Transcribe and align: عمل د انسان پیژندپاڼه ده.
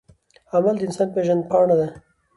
عمل 0.53 0.75
د 0.77 0.81
انسان 0.87 1.07
پیژندپاڼه 1.15 1.75
ده. 1.79 1.87